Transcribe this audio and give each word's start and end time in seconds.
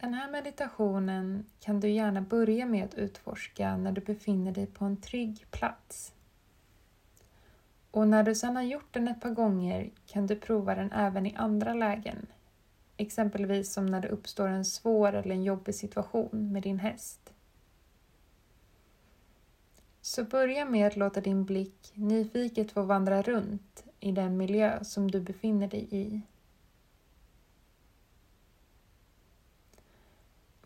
Den 0.00 0.14
här 0.14 0.30
meditationen 0.30 1.44
kan 1.60 1.80
du 1.80 1.90
gärna 1.90 2.20
börja 2.20 2.66
med 2.66 2.84
att 2.84 2.94
utforska 2.94 3.76
när 3.76 3.92
du 3.92 4.00
befinner 4.00 4.52
dig 4.52 4.66
på 4.66 4.84
en 4.84 4.96
trygg 4.96 5.46
plats. 5.50 6.12
Och 7.90 8.08
när 8.08 8.22
du 8.22 8.34
sedan 8.34 8.56
har 8.56 8.62
gjort 8.62 8.94
den 8.94 9.08
ett 9.08 9.20
par 9.20 9.30
gånger 9.30 9.90
kan 10.06 10.26
du 10.26 10.36
prova 10.36 10.74
den 10.74 10.92
även 10.92 11.26
i 11.26 11.34
andra 11.36 11.74
lägen. 11.74 12.26
Exempelvis 12.96 13.72
som 13.72 13.86
när 13.86 14.00
det 14.00 14.08
uppstår 14.08 14.48
en 14.48 14.64
svår 14.64 15.12
eller 15.12 15.34
en 15.34 15.44
jobbig 15.44 15.74
situation 15.74 16.52
med 16.52 16.62
din 16.62 16.78
häst. 16.78 17.32
Så 20.00 20.24
börja 20.24 20.64
med 20.64 20.86
att 20.86 20.96
låta 20.96 21.20
din 21.20 21.44
blick 21.44 21.92
nyfiket 21.94 22.72
få 22.72 22.82
vandra 22.82 23.22
runt 23.22 23.84
i 24.00 24.12
den 24.12 24.36
miljö 24.36 24.84
som 24.84 25.10
du 25.10 25.20
befinner 25.20 25.68
dig 25.68 25.88
i. 25.90 26.20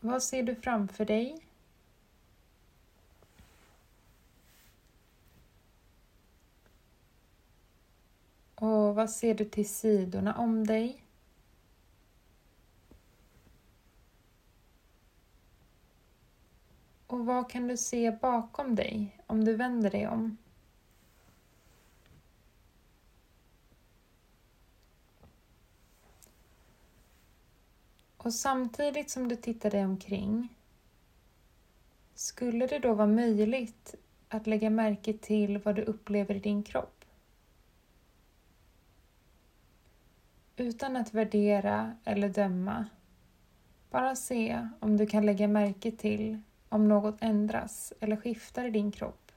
Vad 0.05 0.23
ser 0.23 0.43
du 0.43 0.55
framför 0.55 1.05
dig? 1.05 1.47
Och 8.55 8.95
vad 8.95 9.11
ser 9.11 9.35
du 9.35 9.45
till 9.45 9.69
sidorna 9.69 10.35
om 10.35 10.67
dig? 10.67 11.05
Och 17.07 17.27
vad 17.27 17.51
kan 17.51 17.69
du 17.69 17.77
se 17.77 18.11
bakom 18.11 18.75
dig 18.75 19.23
om 19.27 19.45
du 19.45 19.57
vänder 19.57 19.91
dig 19.91 20.09
om? 20.09 20.37
Och 28.25 28.35
samtidigt 28.35 29.11
som 29.11 29.29
du 29.29 29.37
tittar 29.37 29.71
dig 29.71 29.85
omkring 29.85 30.49
skulle 32.15 32.67
det 32.67 32.79
då 32.79 32.95
vara 32.95 33.07
möjligt 33.07 33.95
att 34.29 34.47
lägga 34.47 34.71
märke 34.71 35.13
till 35.13 35.59
vad 35.59 35.77
du 35.77 35.83
upplever 35.83 36.35
i 36.35 36.39
din 36.39 36.63
kropp? 36.63 37.05
Utan 40.57 40.97
att 40.97 41.15
värdera 41.15 41.97
eller 42.05 42.29
döma. 42.29 42.87
Bara 43.91 44.17
se 44.17 44.69
om 44.81 44.97
du 44.97 45.07
kan 45.07 45.27
lägga 45.27 45.49
märke 45.49 45.91
till 45.91 46.39
om 46.69 46.89
något 46.89 47.17
ändras 47.21 47.93
eller 48.01 48.17
skiftar 48.17 48.65
i 48.65 48.71
din 48.71 48.93
kropp 48.93 49.33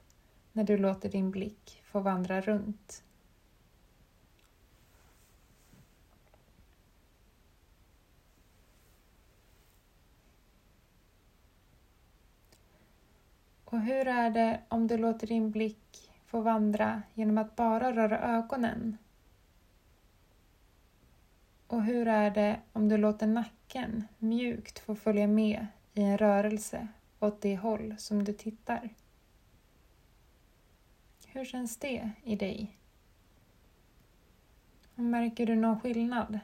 när 0.52 0.64
du 0.64 0.78
låter 0.78 1.10
din 1.10 1.32
blick 1.32 1.82
få 1.86 2.00
vandra 2.00 2.42
runt. 2.42 3.04
Och 13.78 13.84
hur 13.84 14.08
är 14.08 14.30
det 14.30 14.60
om 14.68 14.88
du 14.88 14.98
låter 14.98 15.28
din 15.28 15.52
blick 15.52 16.12
få 16.26 16.42
vandra 16.42 17.02
genom 17.14 17.38
att 17.38 17.56
bara 17.56 17.96
röra 17.96 18.20
ögonen? 18.20 18.98
Och 21.68 21.84
hur 21.84 22.08
är 22.08 22.32
det 22.32 22.60
om 22.74 22.90
du 22.90 22.98
låter 22.98 23.28
nacken 23.28 24.08
mjukt 24.18 24.80
få 24.80 24.96
följa 24.96 25.28
med 25.28 25.68
i 25.94 26.02
en 26.02 26.18
rörelse 26.18 26.88
åt 27.20 27.42
det 27.42 27.58
håll 27.58 27.96
som 27.98 28.24
du 28.24 28.34
tittar? 28.34 28.90
Hur 31.28 31.46
känns 31.46 31.78
det 31.78 32.12
i 32.24 32.36
dig? 32.36 32.78
Märker 34.96 35.46
du 35.46 35.56
någon 35.56 35.80
skillnad? 35.80 36.40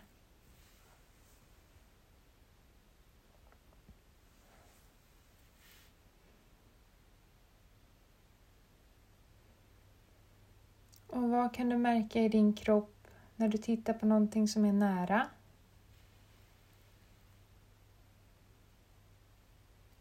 Och 11.13 11.29
vad 11.29 11.53
kan 11.53 11.69
du 11.69 11.77
märka 11.77 12.21
i 12.21 12.29
din 12.29 12.53
kropp 12.53 13.07
när 13.35 13.47
du 13.47 13.57
tittar 13.57 13.93
på 13.93 14.05
någonting 14.05 14.47
som 14.47 14.65
är 14.65 14.73
nära? 14.73 15.27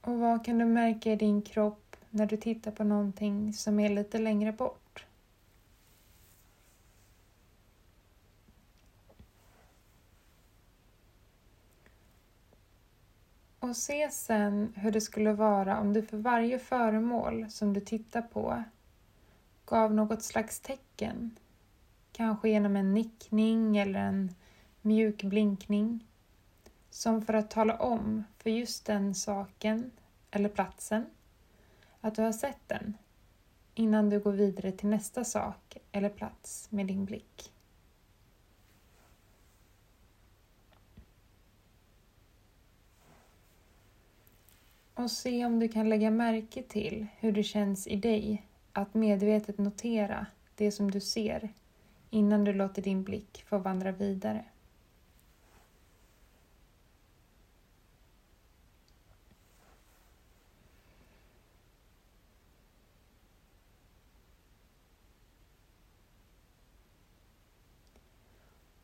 Och 0.01 0.19
vad 0.19 0.45
kan 0.45 0.59
du 0.59 0.65
märka 0.65 1.13
i 1.13 1.17
din 1.17 1.43
kropp 1.43 1.97
när 2.11 2.27
du 2.27 2.37
tittar 2.37 2.71
på 2.71 2.85
någonting 2.85 3.53
som 3.53 3.81
är 3.81 3.89
lite 3.89 4.19
längre 4.19 4.53
bort? 4.53 5.07
Och 13.59 13.77
se 13.77 14.11
sen 14.11 14.73
hur 14.77 14.91
det 14.91 15.01
skulle 15.01 15.33
vara 15.33 15.81
om 15.81 15.93
du 15.93 16.03
för 16.03 16.17
varje 16.17 16.59
föremål 16.59 17.51
som 17.51 17.73
du 17.73 17.81
tittar 17.81 18.23
på 18.23 18.63
gav 19.73 19.95
något 19.95 20.23
slags 20.23 20.61
tecken. 20.61 21.39
Kanske 22.13 22.49
genom 22.49 22.77
en 22.77 22.95
nickning 22.95 23.77
eller 23.77 24.01
en 24.01 24.35
mjuk 24.83 25.23
blinkning. 25.23 26.07
Som 26.91 27.23
för 27.23 27.35
att 27.35 27.51
tala 27.51 27.79
om 27.79 28.25
för 28.39 28.51
just 28.51 28.87
den 28.87 29.15
saken 29.15 29.91
eller 30.31 30.49
platsen 30.49 31.07
att 32.01 32.15
du 32.15 32.23
har 32.23 32.33
sett 32.33 32.69
den 32.69 32.97
innan 33.75 34.11
du 34.11 34.21
går 34.21 34.33
vidare 34.33 34.73
till 34.73 34.89
nästa 34.89 35.25
sak 35.25 35.77
eller 35.93 36.09
plats 36.09 36.67
med 36.71 36.87
din 36.87 37.05
blick. 37.05 37.53
Och 44.95 45.11
se 45.11 45.45
om 45.45 45.59
du 45.59 45.69
kan 45.69 45.89
lägga 45.89 46.11
märke 46.11 46.63
till 46.63 47.07
hur 47.19 47.33
det 47.33 47.43
känns 47.43 47.87
i 47.87 47.97
dig 47.97 48.47
att 48.73 48.95
medvetet 48.95 49.59
notera 49.59 50.27
det 50.55 50.73
som 50.73 50.91
du 50.91 51.01
ser 51.01 51.53
innan 52.11 52.45
du 52.45 52.53
låter 52.53 52.83
din 52.83 53.03
blick 53.03 53.45
få 53.49 53.59
vandra 53.59 53.93
vidare. 53.93 54.45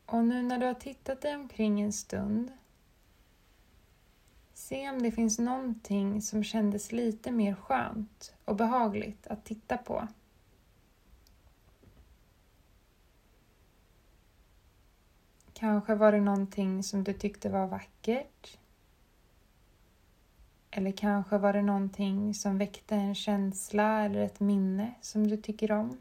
Och 0.07 0.25
nu 0.25 0.43
när 0.43 0.59
du 0.59 0.67
har 0.67 0.75
tittat 0.75 1.21
dig 1.21 1.35
omkring 1.35 1.81
en 1.81 1.93
stund 1.93 2.53
Se 4.59 4.91
om 4.91 5.03
det 5.03 5.11
finns 5.11 5.39
någonting 5.39 6.23
som 6.23 6.45
kändes 6.45 6.93
lite 6.93 7.33
mer 7.33 7.55
skönt 7.55 8.35
och 8.45 8.57
behagligt 8.57 9.27
att 9.27 9.45
titta 9.45 9.77
på. 9.77 10.09
Kanske 15.53 15.95
var 15.95 16.13
det 16.13 16.21
någonting 16.21 16.83
som 16.83 17.05
du 17.05 17.13
tyckte 17.13 17.49
var 17.49 17.67
vackert. 17.67 18.59
Eller 20.71 20.93
kanske 20.93 21.39
var 21.39 21.53
det 21.53 21.63
någonting 21.63 22.35
som 22.35 22.59
väckte 22.59 22.95
en 22.95 23.15
känsla 23.15 24.05
eller 24.05 24.21
ett 24.21 24.41
minne 24.41 24.95
som 25.01 25.27
du 25.27 25.37
tycker 25.37 25.73
om. 25.73 25.99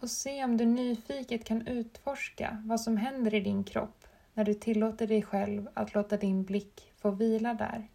Och 0.00 0.10
se 0.10 0.44
om 0.44 0.56
du 0.56 0.64
nyfiket 0.64 1.44
kan 1.44 1.66
utforska 1.66 2.62
vad 2.66 2.80
som 2.80 2.96
händer 2.96 3.34
i 3.34 3.40
din 3.40 3.64
kropp 3.64 4.06
när 4.34 4.44
du 4.44 4.54
tillåter 4.54 5.06
dig 5.06 5.22
själv 5.22 5.68
att 5.74 5.94
låta 5.94 6.16
din 6.16 6.44
blick 6.44 6.92
få 6.96 7.10
vila 7.10 7.54
där. 7.54 7.88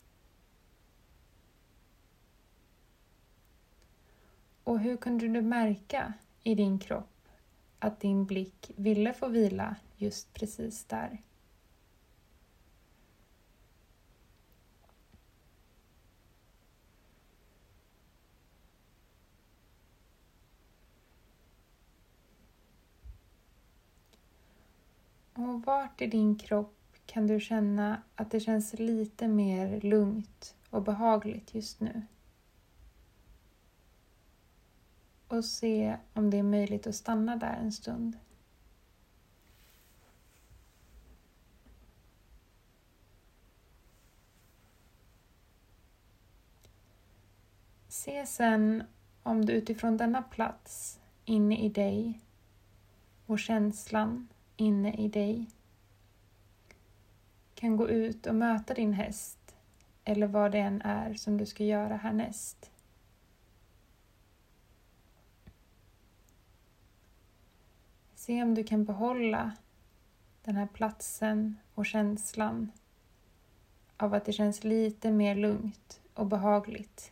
Och 4.64 4.80
hur 4.80 4.98
kunde 4.98 5.28
du 5.28 5.42
märka 5.42 6.14
i 6.44 6.56
din 6.56 6.80
kropp 6.80 7.28
att 7.80 8.00
din 8.00 8.26
blick 8.26 8.72
ville 8.76 9.14
få 9.14 9.28
vila 9.28 9.76
just 9.98 10.34
precis 10.34 10.86
där? 10.86 11.22
Och 25.56 25.66
vart 25.66 26.02
i 26.02 26.08
din 26.08 26.36
kropp 26.36 26.78
kan 27.06 27.28
du 27.28 27.40
känna 27.40 28.02
att 28.16 28.32
det 28.32 28.40
känns 28.40 28.74
lite 28.74 29.28
mer 29.28 29.82
lugnt 29.82 30.56
och 30.70 30.82
behagligt 30.82 31.54
just 31.56 31.80
nu? 31.80 32.02
Och 35.28 35.46
se 35.46 35.98
om 36.14 36.30
det 36.30 36.38
är 36.38 36.44
möjligt 36.44 36.88
att 36.88 36.96
stanna 36.96 37.36
där 37.36 37.58
en 37.62 37.72
stund. 37.72 38.18
Se 47.88 48.26
sen 48.26 48.84
om 49.24 49.46
du 49.46 49.54
utifrån 49.54 49.98
denna 49.98 50.22
plats 50.22 51.00
inne 51.26 51.66
i 51.66 51.70
dig 51.70 52.22
och 53.26 53.40
känslan 53.40 54.28
inne 54.56 54.94
i 54.94 55.08
dig 55.08 55.50
kan 57.56 57.78
gå 57.78 57.90
ut 57.90 58.26
och 58.26 58.36
möta 58.36 58.74
din 58.74 58.94
häst 58.94 59.56
eller 60.04 60.28
vad 60.28 60.52
det 60.52 60.60
än 60.60 60.82
är 60.82 61.14
som 61.14 61.38
du 61.38 61.46
ska 61.46 61.64
göra 61.64 61.96
härnäst. 61.96 62.72
Se 68.16 68.44
om 68.44 68.56
du 68.56 68.64
kan 68.64 68.86
behålla 68.86 69.52
den 70.44 70.56
här 70.56 70.68
platsen 70.68 71.58
och 71.74 71.86
känslan 71.86 72.72
av 73.98 74.14
att 74.14 74.26
det 74.26 74.34
känns 74.34 74.64
lite 74.64 75.12
mer 75.12 75.36
lugnt 75.36 76.02
och 76.14 76.26
behagligt. 76.26 77.12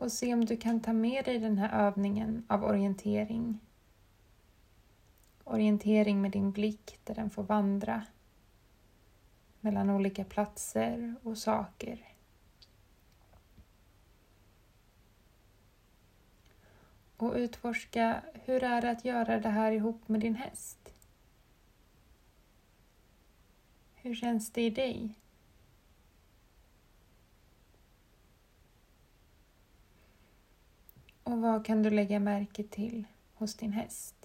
Och 0.00 0.12
se 0.12 0.34
om 0.34 0.44
du 0.44 0.56
kan 0.56 0.80
ta 0.80 0.92
med 0.92 1.24
dig 1.24 1.38
den 1.38 1.58
här 1.58 1.86
övningen 1.86 2.44
av 2.48 2.64
orientering. 2.64 3.60
Orientering 5.44 6.20
med 6.20 6.30
din 6.30 6.52
blick 6.52 6.98
där 7.04 7.14
den 7.14 7.30
får 7.30 7.42
vandra 7.42 8.06
mellan 9.60 9.90
olika 9.90 10.24
platser 10.24 11.14
och 11.22 11.38
saker. 11.38 12.14
Och 17.16 17.34
utforska 17.34 18.22
hur 18.32 18.62
är 18.62 18.80
det 18.80 18.90
att 18.90 19.04
göra 19.04 19.40
det 19.40 19.48
här 19.48 19.72
ihop 19.72 20.08
med 20.08 20.20
din 20.20 20.34
häst? 20.34 20.94
Hur 23.94 24.14
känns 24.14 24.50
det 24.50 24.62
i 24.62 24.70
dig? 24.70 25.14
Och 31.30 31.40
vad 31.40 31.64
kan 31.66 31.82
du 31.82 31.90
lägga 31.90 32.20
märke 32.20 32.62
till 32.62 33.06
hos 33.34 33.54
din 33.54 33.72
häst? 33.72 34.19